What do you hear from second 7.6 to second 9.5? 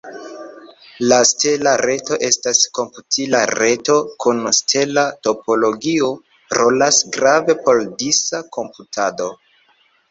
por disa komputado.